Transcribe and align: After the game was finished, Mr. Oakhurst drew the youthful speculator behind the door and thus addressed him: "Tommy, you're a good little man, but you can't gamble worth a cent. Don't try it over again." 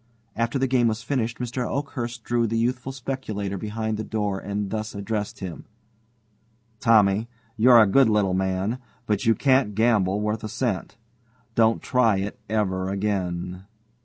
After 0.35 0.57
the 0.57 0.65
game 0.65 0.87
was 0.87 1.03
finished, 1.03 1.37
Mr. 1.37 1.63
Oakhurst 1.69 2.23
drew 2.23 2.47
the 2.47 2.57
youthful 2.57 2.91
speculator 2.91 3.55
behind 3.55 3.97
the 3.97 4.03
door 4.03 4.39
and 4.39 4.71
thus 4.71 4.95
addressed 4.95 5.41
him: 5.41 5.65
"Tommy, 6.79 7.27
you're 7.55 7.79
a 7.79 7.85
good 7.85 8.09
little 8.09 8.33
man, 8.33 8.79
but 9.05 9.25
you 9.27 9.35
can't 9.35 9.75
gamble 9.75 10.19
worth 10.19 10.43
a 10.43 10.49
cent. 10.49 10.97
Don't 11.53 11.83
try 11.83 12.17
it 12.17 12.39
over 12.49 12.89
again." 12.89 13.67